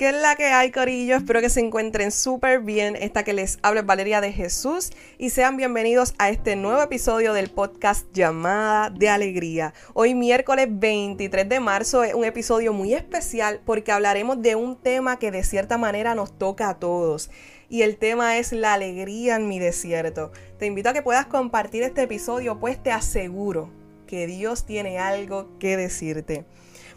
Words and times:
¿Qué 0.00 0.08
es 0.08 0.14
la 0.14 0.34
que 0.34 0.46
hay, 0.46 0.70
Corillo? 0.70 1.14
Espero 1.14 1.42
que 1.42 1.50
se 1.50 1.60
encuentren 1.60 2.10
súper 2.10 2.60
bien. 2.60 2.96
Esta 2.96 3.22
que 3.22 3.34
les 3.34 3.58
habla 3.60 3.80
es 3.80 3.86
Valeria 3.86 4.22
de 4.22 4.32
Jesús 4.32 4.92
y 5.18 5.28
sean 5.28 5.58
bienvenidos 5.58 6.14
a 6.16 6.30
este 6.30 6.56
nuevo 6.56 6.80
episodio 6.80 7.34
del 7.34 7.50
podcast 7.50 8.06
Llamada 8.14 8.88
de 8.88 9.10
Alegría. 9.10 9.74
Hoy, 9.92 10.14
miércoles 10.14 10.68
23 10.70 11.46
de 11.46 11.60
marzo, 11.60 12.02
es 12.02 12.14
un 12.14 12.24
episodio 12.24 12.72
muy 12.72 12.94
especial 12.94 13.60
porque 13.66 13.92
hablaremos 13.92 14.40
de 14.40 14.54
un 14.54 14.76
tema 14.76 15.18
que 15.18 15.30
de 15.30 15.44
cierta 15.44 15.76
manera 15.76 16.14
nos 16.14 16.32
toca 16.38 16.70
a 16.70 16.78
todos. 16.78 17.30
Y 17.68 17.82
el 17.82 17.98
tema 17.98 18.38
es 18.38 18.52
la 18.52 18.72
alegría 18.72 19.36
en 19.36 19.48
mi 19.48 19.58
desierto. 19.58 20.32
Te 20.58 20.64
invito 20.64 20.88
a 20.88 20.92
que 20.94 21.02
puedas 21.02 21.26
compartir 21.26 21.82
este 21.82 22.04
episodio, 22.04 22.58
pues 22.58 22.82
te 22.82 22.90
aseguro 22.90 23.68
que 24.06 24.26
Dios 24.26 24.64
tiene 24.64 24.98
algo 24.98 25.58
que 25.58 25.76
decirte. 25.76 26.46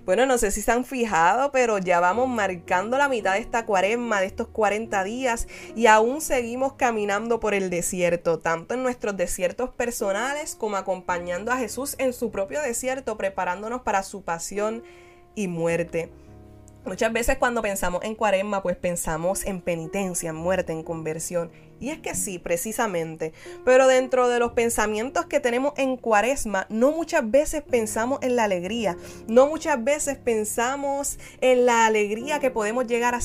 Bueno, 0.06 0.26
no 0.26 0.38
sé 0.38 0.52
si 0.52 0.62
se 0.62 0.70
han 0.70 0.84
fijado, 0.84 1.54
pero 1.54 1.78
ya 1.78 2.02
vamos 2.02 2.28
marcando 2.28 2.98
la 2.98 3.08
mitad 3.08 3.34
de 3.34 3.40
esta 3.40 3.66
cuaresma, 3.66 4.20
de 4.20 4.26
estos 4.26 4.50
40 4.50 5.02
días, 5.06 5.48
y 5.78 5.88
aún 5.88 6.20
seguimos 6.20 6.74
caminando 6.74 7.40
por 7.40 7.54
el 7.54 7.70
desierto, 7.70 8.40
tanto 8.40 8.74
en 8.74 8.84
nuestros 8.84 9.16
desiertos 9.16 9.70
personales 9.70 10.56
como 10.56 10.76
acompañando 10.76 11.54
a 11.54 11.58
Jesús 11.58 11.96
en 12.00 12.12
su 12.12 12.32
propio 12.32 12.62
desierto, 12.62 13.16
preparándonos 13.16 13.84
para 13.84 14.04
su 14.04 14.24
pasión 14.24 14.84
y 15.36 15.48
muerte. 15.48 16.12
Muchas 16.86 17.14
veces 17.14 17.38
cuando 17.38 17.62
pensamos 17.62 18.04
en 18.04 18.14
cuaresma, 18.14 18.62
pues 18.62 18.76
pensamos 18.76 19.46
en 19.46 19.62
penitencia, 19.62 20.32
en 20.32 20.36
muerte, 20.36 20.74
en 20.74 20.84
conversión. 20.84 21.50
Y 21.80 21.90
es 21.90 22.00
que 22.00 22.14
sí, 22.14 22.40
precisamente. 22.40 23.34
Pero 23.64 23.88
dentro 23.88 24.28
de 24.28 24.40
los 24.40 24.52
pensamientos 24.52 25.26
que 25.26 25.40
tenemos 25.40 25.74
en 25.78 25.98
cuaresma, 25.98 26.66
no 26.70 26.92
muchas 26.92 27.30
veces 27.30 27.62
pensamos 27.62 28.20
en 28.22 28.36
la 28.36 28.46
alegría. 28.46 28.98
No 29.28 29.48
muchas 29.48 29.84
veces 29.84 30.18
pensamos 30.18 31.20
en 31.42 31.66
la 31.66 31.86
alegría 31.86 32.40
que 32.40 32.52
podemos 32.52 32.86
llegar 32.86 33.16
a, 33.16 33.20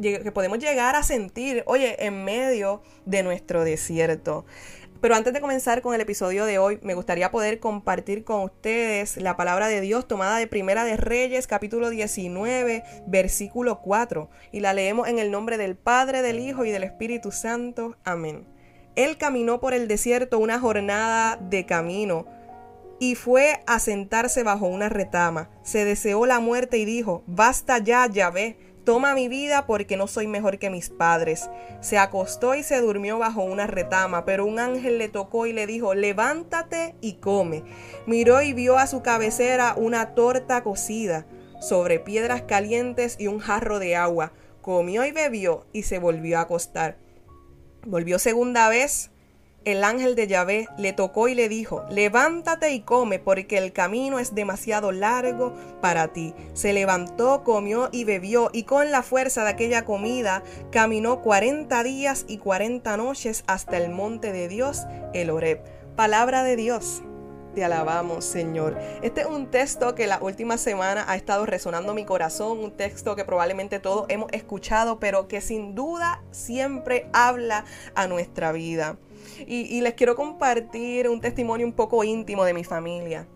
que 0.00 0.32
podemos 0.32 0.58
llegar 0.58 0.96
a 0.96 1.02
sentir, 1.02 1.64
oye, 1.66 2.04
en 2.04 2.24
medio 2.24 2.82
de 3.04 3.22
nuestro 3.22 3.64
desierto. 3.64 4.44
Pero 5.00 5.14
antes 5.14 5.32
de 5.32 5.40
comenzar 5.40 5.82
con 5.82 5.94
el 5.94 6.00
episodio 6.00 6.46
de 6.46 6.58
hoy, 6.58 6.78
me 6.82 6.94
gustaría 6.94 7.30
poder 7.30 7.60
compartir 7.60 8.24
con 8.24 8.42
ustedes 8.42 9.16
la 9.18 9.36
palabra 9.36 9.68
de 9.68 9.80
Dios 9.80 10.08
tomada 10.08 10.38
de 10.38 10.46
Primera 10.46 10.84
de 10.84 10.96
Reyes, 10.96 11.46
capítulo 11.46 11.90
19, 11.90 12.82
versículo 13.06 13.80
4. 13.82 14.30
Y 14.52 14.60
la 14.60 14.72
leemos 14.72 15.08
en 15.08 15.18
el 15.18 15.30
nombre 15.30 15.58
del 15.58 15.76
Padre, 15.76 16.22
del 16.22 16.40
Hijo 16.40 16.64
y 16.64 16.70
del 16.70 16.84
Espíritu 16.84 17.30
Santo. 17.30 17.96
Amén. 18.04 18.46
Él 18.94 19.18
caminó 19.18 19.60
por 19.60 19.74
el 19.74 19.88
desierto 19.88 20.38
una 20.38 20.58
jornada 20.58 21.36
de 21.36 21.66
camino 21.66 22.26
y 22.98 23.14
fue 23.14 23.60
a 23.66 23.78
sentarse 23.78 24.42
bajo 24.42 24.66
una 24.66 24.88
retama. 24.88 25.50
Se 25.62 25.84
deseó 25.84 26.24
la 26.24 26.40
muerte 26.40 26.78
y 26.78 26.86
dijo, 26.86 27.22
basta 27.26 27.78
ya, 27.78 28.06
Yahvé 28.06 28.65
Toma 28.86 29.16
mi 29.16 29.26
vida 29.26 29.66
porque 29.66 29.96
no 29.96 30.06
soy 30.06 30.28
mejor 30.28 30.60
que 30.60 30.70
mis 30.70 30.90
padres. 30.90 31.50
Se 31.80 31.98
acostó 31.98 32.54
y 32.54 32.62
se 32.62 32.80
durmió 32.80 33.18
bajo 33.18 33.42
una 33.42 33.66
retama, 33.66 34.24
pero 34.24 34.46
un 34.46 34.60
ángel 34.60 34.98
le 34.98 35.08
tocó 35.08 35.46
y 35.46 35.52
le 35.52 35.66
dijo, 35.66 35.94
levántate 35.94 36.94
y 37.00 37.14
come. 37.14 37.64
Miró 38.06 38.40
y 38.42 38.52
vio 38.52 38.78
a 38.78 38.86
su 38.86 39.02
cabecera 39.02 39.74
una 39.76 40.14
torta 40.14 40.62
cocida 40.62 41.26
sobre 41.60 41.98
piedras 41.98 42.42
calientes 42.42 43.16
y 43.18 43.26
un 43.26 43.40
jarro 43.40 43.80
de 43.80 43.96
agua. 43.96 44.32
Comió 44.62 45.04
y 45.04 45.10
bebió 45.10 45.66
y 45.72 45.82
se 45.82 45.98
volvió 45.98 46.38
a 46.38 46.42
acostar. 46.42 46.96
Volvió 47.84 48.20
segunda 48.20 48.68
vez 48.68 49.10
el 49.66 49.82
ángel 49.82 50.14
de 50.14 50.28
Yahvé 50.28 50.68
le 50.78 50.92
tocó 50.92 51.26
y 51.26 51.34
le 51.34 51.48
dijo, 51.48 51.84
levántate 51.90 52.70
y 52.70 52.80
come, 52.80 53.18
porque 53.18 53.58
el 53.58 53.72
camino 53.72 54.20
es 54.20 54.32
demasiado 54.32 54.92
largo 54.92 55.54
para 55.80 56.12
ti. 56.12 56.34
Se 56.54 56.72
levantó, 56.72 57.42
comió 57.42 57.88
y 57.90 58.04
bebió, 58.04 58.48
y 58.52 58.62
con 58.62 58.92
la 58.92 59.02
fuerza 59.02 59.42
de 59.42 59.50
aquella 59.50 59.84
comida 59.84 60.44
caminó 60.70 61.20
cuarenta 61.20 61.82
días 61.82 62.24
y 62.28 62.38
cuarenta 62.38 62.96
noches 62.96 63.42
hasta 63.48 63.76
el 63.76 63.90
monte 63.90 64.32
de 64.32 64.46
Dios, 64.46 64.84
el 65.12 65.30
Horeb. 65.30 65.60
Palabra 65.96 66.44
de 66.44 66.54
Dios. 66.54 67.02
Te 67.56 67.64
alabamos, 67.64 68.24
Señor. 68.24 68.78
Este 69.02 69.22
es 69.22 69.26
un 69.26 69.50
texto 69.50 69.96
que 69.96 70.06
la 70.06 70.20
última 70.20 70.58
semana 70.58 71.06
ha 71.08 71.16
estado 71.16 71.44
resonando 71.44 71.92
mi 71.92 72.04
corazón, 72.04 72.58
un 72.58 72.70
texto 72.70 73.16
que 73.16 73.24
probablemente 73.24 73.80
todos 73.80 74.06
hemos 74.10 74.30
escuchado, 74.32 75.00
pero 75.00 75.26
que 75.26 75.40
sin 75.40 75.74
duda 75.74 76.22
siempre 76.30 77.08
habla 77.12 77.64
a 77.96 78.06
nuestra 78.06 78.52
vida. 78.52 78.98
Y, 79.46 79.80
les 79.80 79.94
quiero 79.94 80.16
compartir 80.16 81.08
un 81.08 81.20
testimonio 81.20 81.66
un 81.66 81.72
poco 81.72 82.04
íntimo 82.04 82.44
de 82.44 82.54
mi 82.54 82.64
familia. 82.64 83.28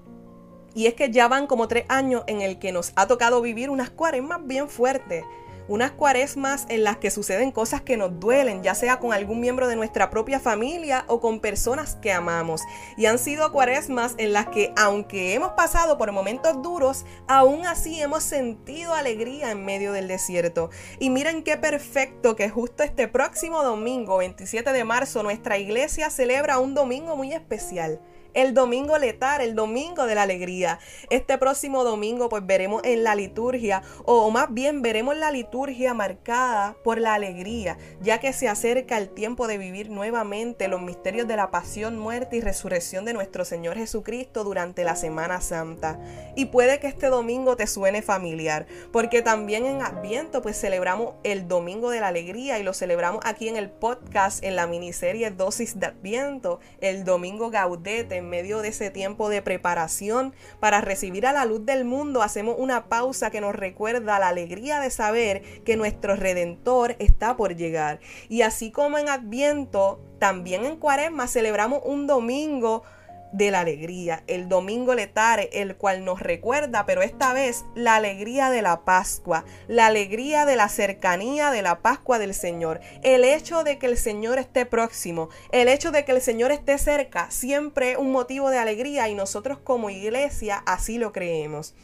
Y 0.74 0.86
es 0.86 0.94
que 0.94 1.10
ya 1.10 1.28
van 1.28 1.46
como 1.46 1.68
tres 1.68 1.84
años 1.88 2.22
en 2.26 2.40
el 2.40 2.58
que 2.58 2.72
nos 2.72 2.92
ha 2.96 3.06
tocado 3.06 3.42
vivir 3.42 3.70
unas 3.70 3.90
cuaresmas 3.90 4.46
bien 4.46 4.68
fuertes 4.68 5.24
unas 5.70 5.92
cuaresmas 5.92 6.66
en 6.68 6.82
las 6.82 6.96
que 6.96 7.12
suceden 7.12 7.52
cosas 7.52 7.80
que 7.80 7.96
nos 7.96 8.18
duelen, 8.18 8.64
ya 8.64 8.74
sea 8.74 8.98
con 8.98 9.12
algún 9.12 9.38
miembro 9.38 9.68
de 9.68 9.76
nuestra 9.76 10.10
propia 10.10 10.40
familia 10.40 11.04
o 11.06 11.20
con 11.20 11.38
personas 11.38 11.94
que 11.94 12.12
amamos. 12.12 12.60
Y 12.96 13.06
han 13.06 13.20
sido 13.20 13.52
cuaresmas 13.52 14.16
en 14.18 14.32
las 14.32 14.48
que, 14.48 14.72
aunque 14.76 15.32
hemos 15.32 15.52
pasado 15.52 15.96
por 15.96 16.10
momentos 16.10 16.60
duros, 16.60 17.06
aún 17.28 17.66
así 17.66 18.02
hemos 18.02 18.24
sentido 18.24 18.94
alegría 18.94 19.52
en 19.52 19.64
medio 19.64 19.92
del 19.92 20.08
desierto. 20.08 20.70
Y 20.98 21.08
miren 21.10 21.44
qué 21.44 21.56
perfecto 21.56 22.34
que 22.34 22.50
justo 22.50 22.82
este 22.82 23.06
próximo 23.06 23.62
domingo, 23.62 24.16
27 24.16 24.72
de 24.72 24.82
marzo, 24.82 25.22
nuestra 25.22 25.56
iglesia 25.56 26.10
celebra 26.10 26.58
un 26.58 26.74
domingo 26.74 27.14
muy 27.14 27.32
especial 27.32 28.00
el 28.34 28.54
domingo 28.54 28.98
letar, 28.98 29.40
el 29.40 29.54
domingo 29.54 30.06
de 30.06 30.14
la 30.14 30.22
alegría. 30.22 30.78
Este 31.10 31.38
próximo 31.38 31.84
domingo 31.84 32.28
pues 32.28 32.46
veremos 32.46 32.82
en 32.84 33.04
la 33.04 33.14
liturgia, 33.14 33.82
o 34.04 34.30
más 34.30 34.52
bien 34.52 34.82
veremos 34.82 35.16
la 35.16 35.30
liturgia 35.30 35.94
marcada 35.94 36.76
por 36.84 37.00
la 37.00 37.14
alegría, 37.14 37.78
ya 38.00 38.20
que 38.20 38.32
se 38.32 38.48
acerca 38.48 38.98
el 38.98 39.08
tiempo 39.08 39.46
de 39.46 39.58
vivir 39.58 39.90
nuevamente 39.90 40.68
los 40.68 40.80
misterios 40.80 41.26
de 41.26 41.36
la 41.36 41.50
pasión, 41.50 41.98
muerte 41.98 42.36
y 42.36 42.40
resurrección 42.40 43.04
de 43.04 43.14
nuestro 43.14 43.44
Señor 43.44 43.76
Jesucristo 43.76 44.44
durante 44.44 44.84
la 44.84 44.96
Semana 44.96 45.40
Santa. 45.40 45.98
Y 46.36 46.46
puede 46.46 46.80
que 46.80 46.86
este 46.86 47.08
domingo 47.08 47.56
te 47.56 47.66
suene 47.66 48.02
familiar, 48.02 48.66
porque 48.92 49.22
también 49.22 49.66
en 49.66 49.82
Adviento 49.82 50.42
pues 50.42 50.60
celebramos 50.60 51.14
el 51.24 51.48
domingo 51.48 51.90
de 51.90 52.00
la 52.00 52.08
alegría 52.08 52.58
y 52.58 52.62
lo 52.62 52.74
celebramos 52.74 53.22
aquí 53.24 53.48
en 53.48 53.56
el 53.56 53.70
podcast 53.70 54.42
en 54.44 54.56
la 54.56 54.66
miniserie 54.66 55.30
Dosis 55.30 55.78
de 55.78 55.86
Adviento, 55.86 56.60
el 56.80 57.04
domingo 57.04 57.50
Gaudete 57.50 58.19
en 58.20 58.30
medio 58.30 58.62
de 58.62 58.68
ese 58.68 58.90
tiempo 58.90 59.28
de 59.28 59.42
preparación 59.42 60.32
para 60.60 60.80
recibir 60.80 61.26
a 61.26 61.32
la 61.32 61.44
luz 61.44 61.66
del 61.66 61.84
mundo, 61.84 62.22
hacemos 62.22 62.54
una 62.58 62.84
pausa 62.88 63.30
que 63.30 63.40
nos 63.40 63.54
recuerda 63.54 64.18
la 64.18 64.28
alegría 64.28 64.80
de 64.80 64.90
saber 64.90 65.42
que 65.64 65.76
nuestro 65.76 66.14
Redentor 66.14 66.96
está 67.00 67.36
por 67.36 67.56
llegar. 67.56 68.00
Y 68.28 68.42
así 68.42 68.70
como 68.70 68.98
en 68.98 69.08
Adviento, 69.08 70.00
también 70.18 70.64
en 70.64 70.76
Cuaresma 70.76 71.26
celebramos 71.26 71.80
un 71.84 72.06
domingo 72.06 72.84
de 73.32 73.50
la 73.50 73.60
alegría, 73.60 74.24
el 74.26 74.48
domingo 74.48 74.94
letare, 74.94 75.50
el 75.52 75.76
cual 75.76 76.04
nos 76.04 76.20
recuerda, 76.20 76.84
pero 76.86 77.02
esta 77.02 77.32
vez 77.32 77.64
la 77.74 77.96
alegría 77.96 78.50
de 78.50 78.62
la 78.62 78.84
Pascua, 78.84 79.44
la 79.68 79.86
alegría 79.86 80.46
de 80.46 80.56
la 80.56 80.68
cercanía 80.68 81.50
de 81.50 81.62
la 81.62 81.80
Pascua 81.80 82.18
del 82.18 82.34
Señor, 82.34 82.80
el 83.02 83.24
hecho 83.24 83.62
de 83.62 83.78
que 83.78 83.86
el 83.86 83.96
Señor 83.96 84.38
esté 84.38 84.66
próximo, 84.66 85.28
el 85.52 85.68
hecho 85.68 85.92
de 85.92 86.04
que 86.04 86.12
el 86.12 86.20
Señor 86.20 86.50
esté 86.50 86.76
cerca, 86.78 87.30
siempre 87.30 87.96
un 87.96 88.10
motivo 88.10 88.50
de 88.50 88.58
alegría 88.58 89.08
y 89.08 89.14
nosotros 89.14 89.58
como 89.58 89.90
iglesia 89.90 90.62
así 90.66 90.98
lo 90.98 91.12
creemos. 91.12 91.74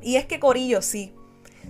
Y 0.00 0.16
es 0.16 0.26
que 0.26 0.40
Corillo 0.40 0.82
sí, 0.82 1.14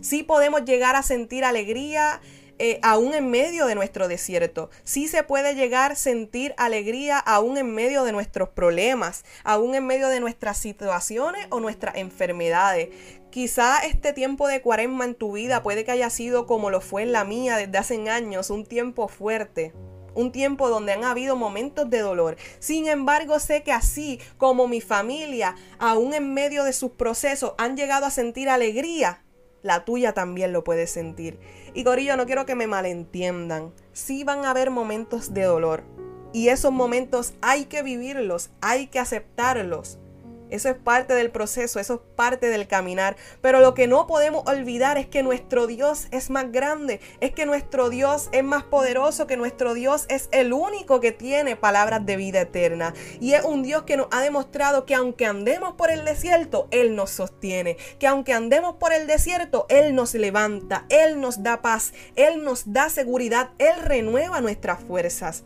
sí 0.01 0.23
podemos 0.23 0.65
llegar 0.65 0.97
a 0.97 1.03
sentir 1.03 1.45
alegría 1.45 2.21
eh, 2.59 2.79
aún 2.83 3.15
en 3.15 3.31
medio 3.31 3.67
de 3.67 3.75
nuestro 3.75 4.09
desierto. 4.09 4.71
Sí 4.85 5.09
se 5.09 5.23
puede 5.23 5.55
llegar 5.55 5.93
a 5.93 5.97
sentir 5.97 6.55
alegría 6.57 7.19
aún 7.19 7.59
en 7.59 7.75
medio 7.75 8.05
de 8.05 8.13
nuestros 8.13 8.51
problemas, 8.51 9.25
aún 9.45 9.75
en 9.75 9.87
medio 9.87 10.09
de 10.09 10.21
nuestras 10.21 10.59
situaciones 10.59 11.47
o 11.51 11.61
nuestras 11.61 11.97
enfermedades. 11.97 12.91
Quizá 13.31 13.79
este 13.79 14.13
tiempo 14.13 14.47
de 14.47 14.61
cuaresma 14.61 15.07
en 15.07 15.15
tu 15.15 15.33
vida 15.33 15.63
puede 15.63 15.85
que 15.85 15.93
haya 15.93 16.11
sido 16.11 16.47
como 16.47 16.71
lo 16.71 16.81
fue 16.81 17.03
en 17.03 17.13
la 17.13 17.25
mía 17.25 17.57
desde 17.57 17.79
hace 17.79 18.11
años, 18.11 18.51
un 18.51 18.67
tiempo 18.67 19.09
fuerte. 19.09 19.73
Un 20.15 20.31
tiempo 20.31 20.69
donde 20.69 20.93
han 20.93 21.05
habido 21.05 21.37
momentos 21.37 21.89
de 21.89 22.01
dolor. 22.01 22.37
Sin 22.59 22.87
embargo, 22.87 23.39
sé 23.39 23.63
que 23.63 23.73
así 23.73 24.21
como 24.37 24.69
mi 24.69 24.83
familia, 24.83 25.57
aún 25.79 26.13
en 26.13 26.35
medio 26.35 26.65
de 26.65 26.75
sus 26.75 26.91
procesos, 26.91 27.55
han 27.57 27.79
llegado 27.79 28.05
a 28.05 28.11
sentir 28.11 28.51
alegría 28.51 29.23
la 29.63 29.85
tuya 29.85 30.13
también 30.13 30.53
lo 30.53 30.65
puede 30.65 30.87
sentir. 30.87 31.39
Y 31.75 31.85
Corillo, 31.85 32.17
no 32.17 32.27
quiero 32.27 32.47
que 32.47 32.55
me 32.55 32.67
malentiendan. 32.67 33.73
Sí 33.93 34.25
van 34.25 34.45
a 34.45 34.51
haber 34.51 34.71
momentos 34.71 35.33
de 35.33 35.43
dolor. 35.45 35.85
Y 36.33 36.49
esos 36.49 36.73
momentos 36.73 37.35
hay 37.43 37.67
que 37.67 37.83
vivirlos, 37.83 38.51
hay 38.61 38.87
que 38.87 38.99
aceptarlos. 38.99 39.99
Eso 40.53 40.69
es 40.69 40.77
parte 40.77 41.15
del 41.15 41.31
proceso, 41.31 41.81
eso 41.81 41.95
es 41.95 42.01
parte 42.15 42.49
del 42.49 42.69
caminar. 42.69 43.17
Pero 43.41 43.61
lo 43.61 43.73
que 43.73 43.87
no 43.87 44.07
podemos 44.07 44.47
olvidar 44.47 44.99
es 44.99 45.07
que 45.07 45.23
nuestro 45.23 45.67
Dios 45.67 46.09
es 46.11 46.29
más 46.29 46.53
grande, 46.53 47.01
es 47.21 47.33
que 47.33 47.47
nuestro 47.47 47.89
Dios 47.89 48.29
es 48.33 48.45
más 48.45 48.63
poderoso, 48.65 49.27
que 49.27 49.39
nuestro 49.39 49.73
Dios 49.73 50.05
es 50.11 50.29
el 50.31 50.53
único 50.53 51.01
que 51.01 51.11
tiene 51.11 51.57
palabras 51.57 52.05
de 52.05 52.17
vida 52.17 52.43
eterna. 52.43 52.93
Y 53.19 53.33
es 53.33 53.45
un 53.45 53.63
Dios 53.63 53.85
que 53.85 53.97
nos 53.97 54.09
ha 54.11 54.21
demostrado 54.21 54.85
que 54.85 54.95
aunque 54.95 55.25
andemos 55.25 55.73
por 55.75 55.91
el 55.91 56.05
desierto, 56.05 56.69
Él 56.71 56.95
nos 56.95 57.11
sostiene. 57.11 57.79
Que 57.99 58.07
aunque 58.07 58.35
andemos 58.35 58.77
por 58.77 58.93
el 58.93 59.07
desierto, 59.07 59.65
Él 59.71 59.95
nos 59.95 60.13
levanta, 60.13 60.85
Él 60.91 61.21
nos 61.21 61.43
da 61.43 61.63
paz, 61.63 61.95
Él 62.15 62.45
nos 62.45 62.73
da 62.75 62.91
seguridad, 62.91 63.51
Él 63.59 63.75
renueva 63.81 64.43
nuestras 64.43 64.81
fuerzas 64.81 65.45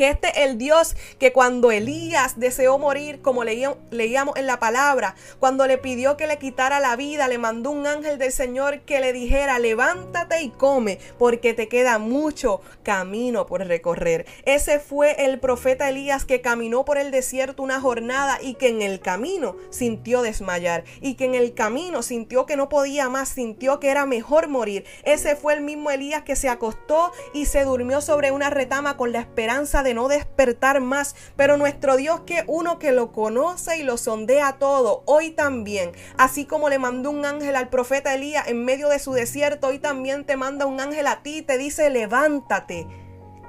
que 0.00 0.08
este 0.08 0.28
es 0.28 0.46
el 0.48 0.56
Dios 0.56 0.96
que 1.18 1.34
cuando 1.34 1.70
Elías 1.70 2.40
deseó 2.40 2.78
morir, 2.78 3.20
como 3.20 3.44
leíamos 3.44 4.34
en 4.38 4.46
la 4.46 4.58
palabra, 4.58 5.14
cuando 5.38 5.66
le 5.66 5.76
pidió 5.76 6.16
que 6.16 6.26
le 6.26 6.38
quitara 6.38 6.80
la 6.80 6.96
vida, 6.96 7.28
le 7.28 7.36
mandó 7.36 7.70
un 7.70 7.86
ángel 7.86 8.16
del 8.16 8.32
Señor 8.32 8.80
que 8.80 9.00
le 9.00 9.12
dijera, 9.12 9.58
levántate 9.58 10.40
y 10.40 10.48
come, 10.48 10.98
porque 11.18 11.52
te 11.52 11.68
queda 11.68 11.98
mucho 11.98 12.62
camino 12.82 13.44
por 13.44 13.66
recorrer. 13.66 14.24
Ese 14.46 14.80
fue 14.80 15.26
el 15.26 15.38
profeta 15.38 15.90
Elías 15.90 16.24
que 16.24 16.40
caminó 16.40 16.86
por 16.86 16.96
el 16.96 17.10
desierto 17.10 17.62
una 17.62 17.78
jornada 17.78 18.38
y 18.40 18.54
que 18.54 18.68
en 18.68 18.80
el 18.80 19.00
camino 19.00 19.54
sintió 19.68 20.22
desmayar 20.22 20.84
y 21.02 21.16
que 21.16 21.26
en 21.26 21.34
el 21.34 21.52
camino 21.52 22.02
sintió 22.02 22.46
que 22.46 22.56
no 22.56 22.70
podía 22.70 23.10
más, 23.10 23.28
sintió 23.28 23.80
que 23.80 23.90
era 23.90 24.06
mejor 24.06 24.48
morir. 24.48 24.86
Ese 25.04 25.36
fue 25.36 25.52
el 25.52 25.60
mismo 25.60 25.90
Elías 25.90 26.22
que 26.22 26.36
se 26.36 26.48
acostó 26.48 27.12
y 27.34 27.44
se 27.44 27.64
durmió 27.64 28.00
sobre 28.00 28.30
una 28.30 28.48
retama 28.48 28.96
con 28.96 29.12
la 29.12 29.20
esperanza 29.20 29.82
de 29.82 29.89
no 29.94 30.08
despertar 30.08 30.80
más. 30.80 31.14
Pero 31.36 31.56
nuestro 31.56 31.96
Dios 31.96 32.20
que 32.20 32.44
uno 32.46 32.78
que 32.78 32.92
lo 32.92 33.12
conoce 33.12 33.78
y 33.78 33.82
lo 33.82 33.96
sondea 33.96 34.58
todo, 34.58 35.02
hoy 35.06 35.30
también, 35.30 35.92
así 36.16 36.44
como 36.44 36.68
le 36.68 36.78
mandó 36.78 37.10
un 37.10 37.24
ángel 37.24 37.56
al 37.56 37.68
profeta 37.68 38.14
Elías 38.14 38.48
en 38.48 38.64
medio 38.64 38.88
de 38.88 38.98
su 38.98 39.12
desierto, 39.12 39.68
hoy 39.68 39.78
también 39.78 40.24
te 40.24 40.36
manda 40.36 40.66
un 40.66 40.80
ángel 40.80 41.06
a 41.06 41.22
ti 41.22 41.38
y 41.38 41.42
te 41.42 41.58
dice, 41.58 41.90
levántate 41.90 42.86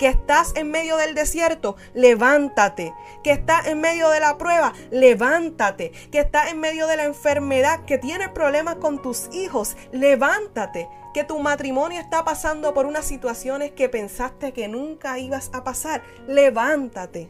que 0.02 0.08
estás 0.08 0.54
en 0.56 0.72
medio 0.72 0.98
del 0.98 1.14
desierto, 1.14 1.76
levántate. 1.94 2.92
Que 3.24 3.34
estás 3.34 3.68
en 3.68 3.82
medio 3.82 4.10
de 4.10 4.20
la 4.20 4.36
prueba, 4.40 4.74
levántate. 4.90 5.92
Que 6.12 6.22
estás 6.22 6.52
en 6.52 6.60
medio 6.60 6.88
de 6.88 6.98
la 6.98 7.04
enfermedad, 7.04 7.86
que 7.86 8.00
tienes 8.00 8.30
problemas 8.30 8.78
con 8.78 9.00
tus 9.04 9.30
hijos, 9.32 9.78
levántate. 9.92 10.90
Que 11.14 11.24
tu 11.24 11.38
matrimonio 11.38 12.02
está 12.02 12.26
pasando 12.26 12.74
por 12.74 12.88
unas 12.88 13.06
situaciones 13.06 13.74
que 13.74 13.90
pensaste 13.90 14.54
que 14.54 14.68
nunca 14.68 15.20
ibas 15.20 15.52
a 15.54 15.64
pasar, 15.64 16.02
levántate. 16.26 17.30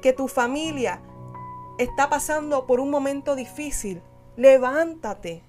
Que 0.00 0.14
tu 0.14 0.28
familia 0.28 1.02
está 1.76 2.08
pasando 2.08 2.66
por 2.66 2.80
un 2.80 2.88
momento 2.88 3.36
difícil, 3.36 4.00
levántate. 4.38 5.42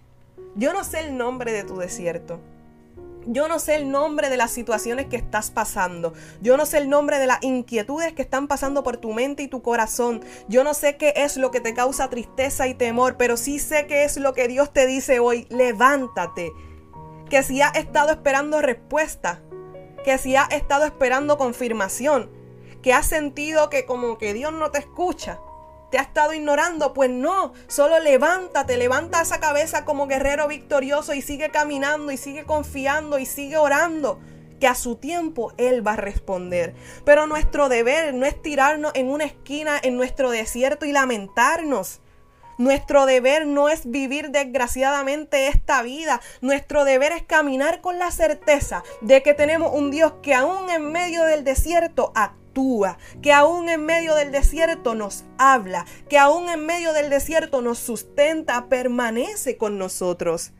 Yo 0.55 0.73
no 0.73 0.83
sé 0.83 0.99
el 0.99 1.15
nombre 1.15 1.53
de 1.53 1.63
tu 1.63 1.77
desierto. 1.77 2.41
Yo 3.27 3.47
no 3.47 3.59
sé 3.59 3.75
el 3.75 3.91
nombre 3.91 4.29
de 4.29 4.37
las 4.37 4.51
situaciones 4.51 5.05
que 5.05 5.15
estás 5.15 5.51
pasando. 5.51 6.13
Yo 6.41 6.57
no 6.57 6.65
sé 6.65 6.79
el 6.79 6.89
nombre 6.89 7.19
de 7.19 7.27
las 7.27 7.43
inquietudes 7.43 8.13
que 8.13 8.23
están 8.23 8.47
pasando 8.47 8.83
por 8.83 8.97
tu 8.97 9.13
mente 9.13 9.43
y 9.43 9.47
tu 9.47 9.61
corazón. 9.61 10.23
Yo 10.47 10.63
no 10.63 10.73
sé 10.73 10.97
qué 10.97 11.13
es 11.15 11.37
lo 11.37 11.51
que 11.51 11.59
te 11.59 11.75
causa 11.75 12.09
tristeza 12.09 12.67
y 12.67 12.73
temor, 12.73 13.17
pero 13.17 13.37
sí 13.37 13.59
sé 13.59 13.85
qué 13.85 14.03
es 14.03 14.17
lo 14.17 14.33
que 14.33 14.47
Dios 14.47 14.73
te 14.73 14.87
dice 14.87 15.19
hoy. 15.19 15.45
Levántate. 15.49 16.51
Que 17.29 17.43
si 17.43 17.61
has 17.61 17.75
estado 17.75 18.11
esperando 18.11 18.59
respuesta, 18.59 19.41
que 20.03 20.17
si 20.17 20.35
has 20.35 20.51
estado 20.51 20.85
esperando 20.85 21.37
confirmación, 21.37 22.31
que 22.81 22.93
has 22.93 23.05
sentido 23.05 23.69
que 23.69 23.85
como 23.85 24.17
que 24.17 24.33
Dios 24.33 24.51
no 24.51 24.71
te 24.71 24.79
escucha, 24.79 25.39
te 25.91 25.99
ha 25.99 26.01
estado 26.01 26.33
ignorando, 26.33 26.93
pues 26.93 27.09
no, 27.09 27.53
solo 27.67 27.99
levántate, 27.99 28.77
levanta 28.77 29.21
esa 29.21 29.39
cabeza 29.39 29.85
como 29.85 30.07
guerrero 30.07 30.47
victorioso 30.47 31.13
y 31.13 31.21
sigue 31.21 31.51
caminando 31.51 32.11
y 32.11 32.17
sigue 32.17 32.45
confiando 32.45 33.19
y 33.19 33.25
sigue 33.25 33.57
orando 33.57 34.19
que 34.61 34.67
a 34.67 34.75
su 34.75 34.95
tiempo 34.95 35.51
Él 35.57 35.85
va 35.85 35.93
a 35.93 35.97
responder. 35.97 36.75
Pero 37.03 37.27
nuestro 37.27 37.67
deber 37.67 38.13
no 38.13 38.25
es 38.25 38.41
tirarnos 38.41 38.93
en 38.95 39.09
una 39.09 39.25
esquina 39.25 39.77
en 39.83 39.97
nuestro 39.97 40.29
desierto 40.29 40.85
y 40.85 40.93
lamentarnos. 40.93 41.99
Nuestro 42.57 43.05
deber 43.07 43.47
no 43.47 43.69
es 43.69 43.89
vivir 43.89 44.29
desgraciadamente 44.29 45.47
esta 45.47 45.81
vida. 45.81 46.21
Nuestro 46.41 46.85
deber 46.85 47.11
es 47.11 47.23
caminar 47.23 47.81
con 47.81 47.97
la 47.97 48.11
certeza 48.11 48.83
de 49.01 49.23
que 49.23 49.33
tenemos 49.33 49.71
un 49.73 49.89
Dios 49.89 50.13
que 50.21 50.35
aún 50.35 50.69
en 50.69 50.91
medio 50.91 51.23
del 51.25 51.43
desierto 51.43 52.11
actúa 52.15 52.40
que 53.21 53.31
aún 53.31 53.69
en 53.69 53.85
medio 53.85 54.15
del 54.15 54.31
desierto 54.31 54.95
nos 54.95 55.23
habla, 55.37 55.85
que 56.09 56.17
aún 56.17 56.49
en 56.49 56.65
medio 56.65 56.93
del 56.93 57.09
desierto 57.09 57.61
nos 57.61 57.79
sustenta, 57.79 58.67
permanece 58.67 59.57
con 59.57 59.77
nosotros. 59.77 60.51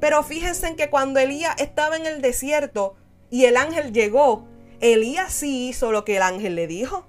Pero 0.00 0.22
fíjense 0.22 0.68
en 0.68 0.76
que 0.76 0.90
cuando 0.90 1.20
Elías 1.20 1.54
estaba 1.58 1.96
en 1.96 2.06
el 2.06 2.20
desierto 2.22 2.94
y 3.30 3.46
el 3.46 3.56
ángel 3.56 3.92
llegó, 3.92 4.46
Elías 4.80 5.32
sí 5.32 5.68
hizo 5.68 5.92
lo 5.92 6.04
que 6.04 6.16
el 6.16 6.22
ángel 6.22 6.54
le 6.54 6.66
dijo. 6.66 7.06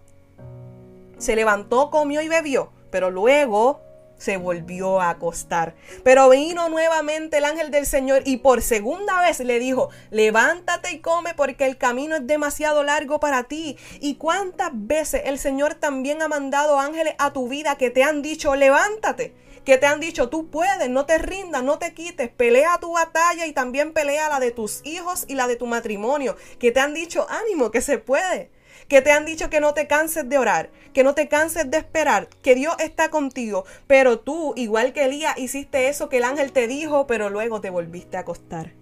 Se 1.18 1.36
levantó, 1.36 1.92
comió 1.92 2.22
y 2.22 2.28
bebió, 2.28 2.72
pero 2.90 3.12
luego 3.12 3.82
se 4.18 4.38
volvió 4.38 5.02
a 5.02 5.10
acostar. 5.10 5.76
Pero 6.04 6.30
vino 6.30 6.70
nuevamente 6.70 7.38
el 7.38 7.46
ángel 7.46 7.72
del 7.72 7.86
Señor 7.86 8.24
y 8.26 8.38
por 8.38 8.62
segunda 8.62 9.22
vez 9.22 9.40
le 9.40 9.60
dijo, 9.60 9.90
levántate 10.12 10.92
y 10.92 11.00
come 11.00 11.34
porque 11.34 11.66
el 11.66 11.78
camino 11.78 12.16
es 12.16 12.28
demasiado 12.28 12.84
largo 12.84 13.20
para 13.20 13.44
ti. 13.44 13.78
¿Y 14.00 14.16
cuántas 14.16 14.72
veces 14.74 15.24
el 15.26 15.40
Señor 15.40 15.76
también 15.76 16.22
ha 16.22 16.28
mandado 16.28 16.80
ángeles 16.80 17.16
a 17.18 17.34
tu 17.34 17.48
vida 17.48 17.78
que 17.78 17.90
te 17.90 18.04
han 18.04 18.22
dicho, 18.22 18.56
levántate? 18.56 19.34
Que 19.64 19.78
te 19.80 19.88
han 19.88 20.00
dicho, 20.00 20.30
tú 20.30 20.52
puedes, 20.52 20.90
no 20.90 21.08
te 21.08 21.18
rindas, 21.18 21.64
no 21.64 21.80
te 21.80 21.94
quites, 21.94 22.30
pelea 22.30 22.78
tu 22.80 22.94
batalla 22.94 23.48
y 23.48 23.52
también 23.52 23.94
pelea 23.94 24.30
la 24.30 24.40
de 24.40 24.52
tus 24.52 24.86
hijos 24.86 25.26
y 25.28 25.34
la 25.34 25.48
de 25.48 25.56
tu 25.56 25.66
matrimonio. 25.66 26.36
Que 26.60 26.72
te 26.72 26.80
han 26.80 26.94
dicho, 26.94 27.26
ánimo, 27.30 27.72
que 27.72 27.82
se 27.82 27.98
puede 27.98 28.52
que 28.88 29.02
te 29.02 29.12
han 29.12 29.26
dicho 29.26 29.50
que 29.50 29.60
no 29.60 29.74
te 29.74 29.88
canses 29.88 30.28
de 30.28 30.38
orar, 30.38 30.70
que 30.94 31.04
no 31.04 31.14
te 31.14 31.28
canses 31.28 31.70
de 31.70 31.78
esperar, 31.78 32.28
que 32.42 32.56
Dios 32.56 32.76
está 32.80 33.10
contigo, 33.10 33.66
pero 33.88 34.20
tú, 34.20 34.54
igual 34.56 34.94
que 34.94 35.06
Elías, 35.06 35.38
hiciste 35.38 35.88
eso 35.90 36.10
que 36.10 36.18
el 36.18 36.24
ángel 36.24 36.52
te 36.52 36.68
dijo, 36.68 37.08
pero 37.08 37.30
luego 37.30 37.62
te 37.62 37.70
volviste 37.70 38.18
a 38.18 38.22
acostar. 38.22 38.74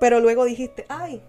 Pero 0.00 0.20
luego 0.20 0.44
dijiste, 0.44 0.86
ay, 0.88 1.22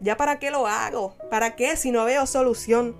¿ya 0.00 0.16
para 0.16 0.38
qué 0.38 0.50
lo 0.50 0.66
hago? 0.66 1.16
¿Para 1.30 1.56
qué 1.56 1.76
si 1.76 1.90
no 1.90 2.04
veo 2.04 2.26
solución? 2.26 2.96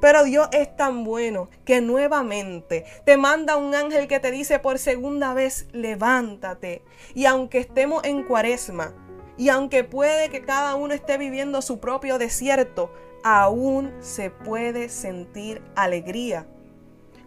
Pero 0.00 0.24
Dios 0.24 0.48
es 0.50 0.74
tan 0.74 1.04
bueno 1.04 1.48
que 1.64 1.80
nuevamente 1.80 2.84
te 3.04 3.16
manda 3.16 3.56
un 3.56 3.72
ángel 3.72 4.08
que 4.08 4.18
te 4.18 4.32
dice 4.32 4.58
por 4.58 4.80
segunda 4.80 5.32
vez, 5.32 5.68
levántate. 5.70 6.82
Y 7.14 7.26
aunque 7.26 7.58
estemos 7.58 8.02
en 8.02 8.24
cuaresma, 8.24 8.94
y 9.36 9.48
aunque 9.48 9.84
puede 9.84 10.28
que 10.28 10.42
cada 10.42 10.74
uno 10.74 10.94
esté 10.94 11.18
viviendo 11.18 11.62
su 11.62 11.80
propio 11.80 12.18
desierto, 12.18 12.92
aún 13.24 13.92
se 14.00 14.30
puede 14.30 14.88
sentir 14.88 15.62
alegría. 15.74 16.46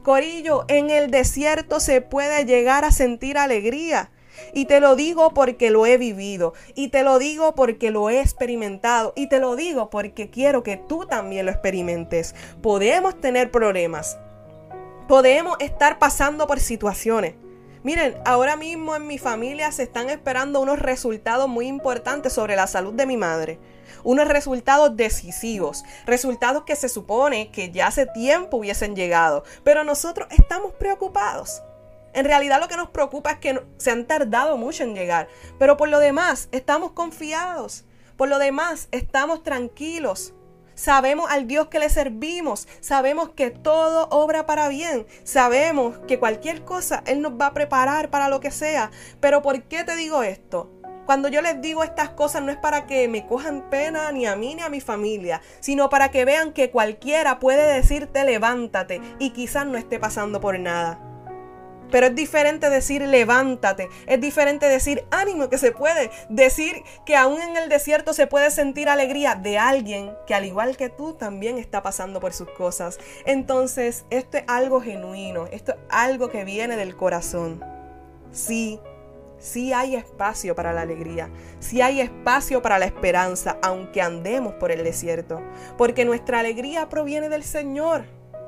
Corillo, 0.03 0.65
en 0.67 0.91
el 0.91 1.09
desierto 1.09 1.79
se 1.79 2.01
puede 2.01 2.45
llegar 2.45 2.85
a 2.85 2.91
sentir 2.91 3.37
alegría. 3.37 4.11
Y 4.53 4.65
te 4.65 4.79
lo 4.79 4.95
digo 4.95 5.33
porque 5.33 5.71
lo 5.71 5.85
he 5.85 5.97
vivido. 5.97 6.53
Y 6.75 6.89
te 6.89 7.03
lo 7.03 7.17
digo 7.17 7.55
porque 7.55 7.89
lo 7.89 8.09
he 8.09 8.19
experimentado. 8.19 9.13
Y 9.15 9.27
te 9.29 9.39
lo 9.39 9.55
digo 9.55 9.89
porque 9.89 10.29
quiero 10.29 10.61
que 10.61 10.77
tú 10.77 11.05
también 11.05 11.45
lo 11.45 11.51
experimentes. 11.51 12.35
Podemos 12.61 13.19
tener 13.19 13.49
problemas. 13.49 14.19
Podemos 15.07 15.57
estar 15.59 15.97
pasando 15.97 16.45
por 16.45 16.59
situaciones. 16.59 17.35
Miren, 17.85 18.19
ahora 18.25 18.55
mismo 18.55 18.95
en 18.95 19.05
mi 19.05 19.19
familia 19.19 19.71
se 19.71 19.83
están 19.83 20.09
esperando 20.09 20.59
unos 20.59 20.79
resultados 20.79 21.47
muy 21.47 21.67
importantes 21.67 22.33
sobre 22.33 22.55
la 22.55 22.65
salud 22.65 22.95
de 22.95 23.05
mi 23.05 23.15
madre. 23.15 23.59
Unos 24.03 24.27
resultados 24.27 24.97
decisivos, 24.97 25.83
resultados 26.07 26.63
que 26.63 26.75
se 26.75 26.89
supone 26.89 27.51
que 27.51 27.69
ya 27.69 27.85
hace 27.85 28.07
tiempo 28.07 28.57
hubiesen 28.57 28.95
llegado, 28.95 29.43
pero 29.63 29.83
nosotros 29.83 30.27
estamos 30.31 30.73
preocupados. 30.73 31.61
En 32.15 32.25
realidad 32.25 32.59
lo 32.59 32.67
que 32.67 32.75
nos 32.75 32.89
preocupa 32.89 33.33
es 33.33 33.37
que 33.37 33.61
se 33.77 33.91
han 33.91 34.07
tardado 34.07 34.57
mucho 34.57 34.81
en 34.81 34.95
llegar, 34.95 35.27
pero 35.59 35.77
por 35.77 35.87
lo 35.87 35.99
demás 35.99 36.49
estamos 36.51 36.93
confiados, 36.93 37.85
por 38.17 38.29
lo 38.29 38.39
demás 38.39 38.87
estamos 38.89 39.43
tranquilos, 39.43 40.33
Sabemos 40.75 41.31
al 41.31 41.47
Dios 41.47 41.67
que 41.67 41.79
le 41.79 41.89
servimos. 41.89 42.67
Sabemos 42.81 43.29
que 43.29 43.49
todo 43.49 44.07
obra 44.11 44.45
para 44.45 44.67
bien. 44.67 45.07
Sabemos 45.23 45.97
que 46.07 46.19
cualquier 46.19 46.63
cosa 46.63 47.01
Él 47.07 47.21
nos 47.21 47.33
va 47.33 47.47
a 47.47 47.53
preparar 47.53 48.09
para 48.09 48.29
lo 48.29 48.39
que 48.39 48.51
sea. 48.51 48.91
Pero 49.19 49.41
¿por 49.41 49.63
qué 49.63 49.83
te 49.83 49.95
digo 49.95 50.21
esto? 50.21 50.71
Cuando 51.05 51.29
yo 51.29 51.41
les 51.41 51.61
digo 51.61 51.83
estas 51.83 52.09
cosas 52.09 52.41
no 52.41 52.51
es 52.51 52.57
para 52.57 52.87
que 52.87 53.07
me 53.07 53.27
cojan 53.27 53.69
pena 53.69 54.11
ni 54.11 54.25
a 54.25 54.35
mí 54.35 54.55
ni 54.55 54.61
a 54.61 54.69
mi 54.69 54.81
familia, 54.81 55.39
sino 55.59 55.87
para 55.89 56.09
que 56.09 56.25
vean 56.25 56.51
que 56.51 56.71
cualquiera 56.71 57.39
puede 57.39 57.73
decirte 57.73 58.23
levántate 58.23 59.01
y 59.19 59.29
quizás 59.29 59.67
no 59.67 59.77
esté 59.77 59.99
pasando 59.99 60.41
por 60.41 60.59
nada. 60.59 61.14
Pero 61.91 62.07
es 62.07 62.15
diferente 62.15 62.69
decir 62.69 63.01
levántate, 63.01 63.89
es 64.07 64.19
diferente 64.19 64.67
decir 64.67 65.05
ánimo 65.11 65.49
que 65.49 65.57
se 65.57 65.71
puede, 65.71 66.09
decir 66.29 66.83
que 67.05 67.15
aún 67.15 67.41
en 67.41 67.57
el 67.57 67.69
desierto 67.69 68.13
se 68.13 68.27
puede 68.27 68.51
sentir 68.51 68.89
alegría 68.89 69.35
de 69.35 69.57
alguien 69.57 70.11
que 70.27 70.33
al 70.33 70.45
igual 70.45 70.77
que 70.77 70.89
tú 70.89 71.13
también 71.13 71.57
está 71.57 71.83
pasando 71.83 72.19
por 72.19 72.33
sus 72.33 72.49
cosas. 72.51 72.97
Entonces, 73.25 74.05
esto 74.09 74.37
es 74.37 74.43
algo 74.47 74.81
genuino, 74.81 75.47
esto 75.47 75.73
es 75.73 75.77
algo 75.89 76.29
que 76.29 76.43
viene 76.43 76.75
del 76.77 76.95
corazón. 76.95 77.63
Sí, 78.31 78.79
sí 79.37 79.73
hay 79.73 79.95
espacio 79.95 80.55
para 80.55 80.73
la 80.73 80.81
alegría, 80.81 81.29
sí 81.59 81.81
hay 81.81 82.01
espacio 82.01 82.61
para 82.61 82.79
la 82.79 82.85
esperanza, 82.85 83.57
aunque 83.61 84.01
andemos 84.01 84.55
por 84.55 84.71
el 84.71 84.83
desierto, 84.83 85.41
porque 85.77 86.05
nuestra 86.05 86.39
alegría 86.39 86.89
proviene 86.89 87.29
del 87.29 87.43
Señor 87.43 88.05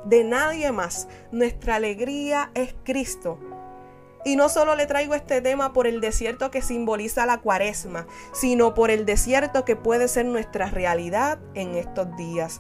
de 0.08 0.24
nadie 0.24 0.72
más. 0.72 1.08
Nuestra 1.32 1.76
alegría 1.76 2.52
es 2.54 2.76
Cristo. 2.84 3.40
Y 4.24 4.36
no 4.36 4.50
solo 4.50 4.76
le 4.76 4.88
traigo 4.88 5.16
este 5.16 5.42
tema 5.42 5.74
por 5.74 5.88
el 5.88 6.02
desierto 6.02 6.52
que 6.52 6.62
simboliza 6.62 7.26
la 7.26 7.40
cuaresma, 7.40 8.08
sino 8.34 8.74
por 8.74 8.90
el 8.90 9.06
desierto 9.06 9.64
que 9.64 9.76
puede 9.76 10.08
ser 10.08 10.26
nuestra 10.26 10.70
realidad 10.70 11.40
en 11.54 11.76
estos 11.76 12.16
días. 12.18 12.60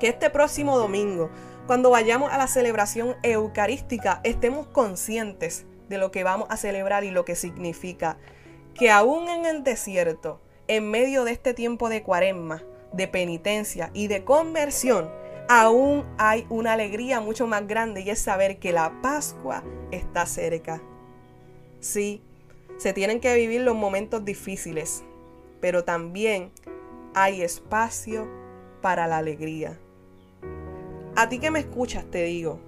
Que 0.00 0.08
este 0.08 0.30
próximo 0.30 0.78
domingo, 0.78 1.30
cuando 1.66 1.90
vayamos 1.90 2.32
a 2.32 2.38
la 2.38 2.46
celebración 2.46 3.16
eucarística, 3.22 4.20
estemos 4.22 4.68
conscientes 4.68 5.66
de 5.88 5.98
lo 5.98 6.10
que 6.10 6.24
vamos 6.24 6.48
a 6.50 6.56
celebrar 6.56 7.04
y 7.04 7.10
lo 7.10 7.24
que 7.24 7.34
significa. 7.34 8.16
Que 8.74 8.90
aún 8.90 9.28
en 9.28 9.44
el 9.44 9.64
desierto, 9.64 10.40
en 10.68 10.90
medio 10.90 11.24
de 11.24 11.32
este 11.32 11.52
tiempo 11.52 11.88
de 11.88 12.02
cuaresma, 12.02 12.62
de 12.92 13.08
penitencia 13.08 13.90
y 13.92 14.06
de 14.06 14.24
conversión, 14.24 15.10
aún 15.48 16.04
hay 16.18 16.46
una 16.50 16.74
alegría 16.74 17.20
mucho 17.20 17.46
más 17.46 17.66
grande 17.66 18.02
y 18.02 18.10
es 18.10 18.18
saber 18.18 18.58
que 18.58 18.72
la 18.72 19.00
Pascua 19.02 19.64
está 19.90 20.26
cerca. 20.26 20.80
Sí, 21.80 22.22
se 22.76 22.92
tienen 22.92 23.20
que 23.20 23.34
vivir 23.34 23.62
los 23.62 23.74
momentos 23.74 24.24
difíciles, 24.24 25.02
pero 25.60 25.84
también 25.84 26.52
hay 27.14 27.42
espacio 27.42 28.28
para 28.82 29.06
la 29.06 29.18
alegría. 29.18 29.78
A 31.16 31.28
ti 31.28 31.38
que 31.38 31.50
me 31.50 31.60
escuchas 31.60 32.04
te 32.10 32.22
digo 32.24 32.60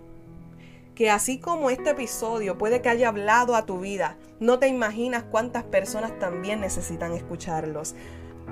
que 0.94 1.10
así 1.10 1.38
como 1.38 1.70
este 1.70 1.90
episodio 1.90 2.58
puede 2.58 2.82
que 2.82 2.88
haya 2.88 3.08
hablado 3.08 3.54
a 3.54 3.64
tu 3.64 3.80
vida, 3.80 4.16
no 4.38 4.58
te 4.58 4.68
imaginas 4.68 5.22
cuántas 5.22 5.64
personas 5.64 6.18
también 6.18 6.60
necesitan 6.60 7.12
escucharlos 7.12 7.94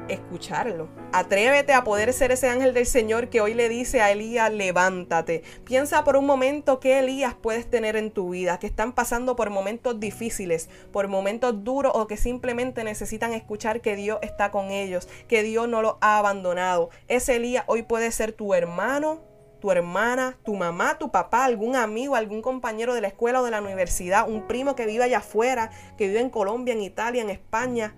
escucharlo. 0.09 0.88
Atrévete 1.12 1.73
a 1.73 1.85
poder 1.85 2.12
ser 2.12 2.33
ese 2.33 2.49
ángel 2.49 2.75
del 2.75 2.87
Señor 2.87 3.28
que 3.28 3.40
hoy 3.40 3.55
le 3.55 3.69
dice 3.69 4.00
a 4.00 4.11
Elías, 4.11 4.52
levántate. 4.52 5.43
Piensa 5.64 6.05
por 6.05 6.17
un 6.17 6.26
momento 6.26 6.81
qué 6.81 6.99
Elías 6.99 7.35
puedes 7.35 7.69
tener 7.69 7.97
en 7.97 8.11
tu 8.11 8.31
vida, 8.31 8.59
que 8.59 8.67
están 8.67 8.93
pasando 8.93 9.37
por 9.37 9.50
momentos 9.50 10.00
difíciles, 10.00 10.69
por 10.93 11.09
momentos 11.09 11.64
duros 11.64 11.93
o 11.95 12.07
que 12.07 12.17
simplemente 12.17 12.85
necesitan 12.85 13.33
escuchar 13.33 13.81
que 13.81 13.97
Dios 13.97 14.19
está 14.23 14.50
con 14.50 14.71
ellos, 14.71 15.09
que 15.28 15.43
Dios 15.43 15.69
no 15.69 15.83
los 15.83 15.97
ha 16.00 16.19
abandonado. 16.19 16.90
Ese 17.09 17.37
Elías 17.37 17.64
hoy 17.67 17.83
puede 17.83 18.12
ser 18.12 18.33
tu 18.33 18.55
hermano, 18.55 19.21
tu 19.61 19.73
hermana, 19.73 20.38
tu 20.45 20.55
mamá, 20.55 20.99
tu 20.99 21.11
papá, 21.11 21.45
algún 21.45 21.75
amigo, 21.76 22.14
algún 22.14 22.43
compañero 22.43 22.95
de 22.95 23.00
la 23.00 23.09
escuela 23.09 23.40
o 23.40 23.45
de 23.45 23.50
la 23.50 23.61
universidad, 23.61 24.28
un 24.28 24.47
primo 24.47 24.76
que 24.76 24.87
vive 24.87 25.05
allá 25.05 25.19
afuera, 25.19 25.71
que 25.97 26.07
vive 26.07 26.21
en 26.21 26.31
Colombia, 26.31 26.75
en 26.75 26.83
Italia, 26.83 27.23
en 27.23 27.31
España 27.31 27.95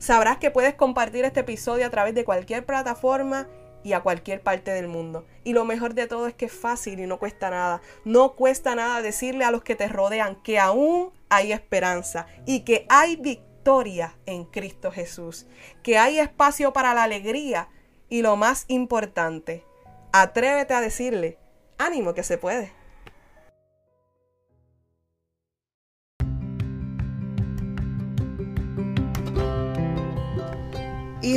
Sabrás 0.00 0.38
que 0.38 0.50
puedes 0.50 0.74
compartir 0.74 1.26
este 1.26 1.40
episodio 1.40 1.86
a 1.86 1.90
través 1.90 2.14
de 2.14 2.24
cualquier 2.24 2.64
plataforma 2.64 3.48
y 3.84 3.92
a 3.92 4.00
cualquier 4.00 4.40
parte 4.40 4.70
del 4.70 4.88
mundo. 4.88 5.26
Y 5.44 5.52
lo 5.52 5.66
mejor 5.66 5.92
de 5.92 6.06
todo 6.06 6.26
es 6.26 6.32
que 6.32 6.46
es 6.46 6.52
fácil 6.52 7.00
y 7.00 7.06
no 7.06 7.18
cuesta 7.18 7.50
nada. 7.50 7.82
No 8.06 8.32
cuesta 8.32 8.74
nada 8.74 9.02
decirle 9.02 9.44
a 9.44 9.50
los 9.50 9.62
que 9.62 9.76
te 9.76 9.88
rodean 9.88 10.36
que 10.42 10.58
aún 10.58 11.12
hay 11.28 11.52
esperanza 11.52 12.26
y 12.46 12.60
que 12.60 12.86
hay 12.88 13.16
victoria 13.16 14.16
en 14.24 14.46
Cristo 14.46 14.90
Jesús, 14.90 15.46
que 15.82 15.98
hay 15.98 16.18
espacio 16.18 16.72
para 16.72 16.94
la 16.94 17.02
alegría 17.02 17.68
y 18.08 18.22
lo 18.22 18.36
más 18.36 18.64
importante, 18.68 19.66
atrévete 20.12 20.72
a 20.72 20.80
decirle, 20.80 21.36
ánimo 21.76 22.14
que 22.14 22.22
se 22.22 22.38
puede. 22.38 22.72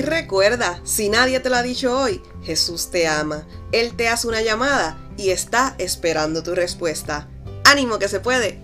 Recuerda, 0.03 0.79
si 0.83 1.09
nadie 1.09 1.39
te 1.39 1.49
lo 1.49 1.55
ha 1.55 1.63
dicho 1.63 1.97
hoy, 1.97 2.21
Jesús 2.43 2.89
te 2.91 3.07
ama. 3.07 3.47
Él 3.71 3.95
te 3.95 4.07
hace 4.07 4.27
una 4.27 4.41
llamada 4.41 4.97
y 5.17 5.29
está 5.29 5.75
esperando 5.77 6.43
tu 6.43 6.55
respuesta. 6.55 7.27
Ánimo 7.63 7.99
que 7.99 8.07
se 8.07 8.19
puede. 8.19 8.61